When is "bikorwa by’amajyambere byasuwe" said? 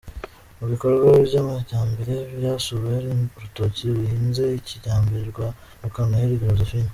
0.71-2.87